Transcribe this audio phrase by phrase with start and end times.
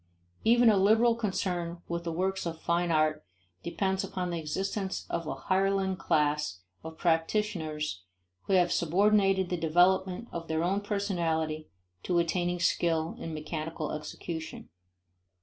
[0.43, 3.23] Even a liberal concern with the works of fine art
[3.61, 8.01] depends upon the existence of a hireling class of practitioners
[8.45, 11.69] who have subordinated the development of their own personality
[12.01, 14.69] to attaining skill in mechanical execution.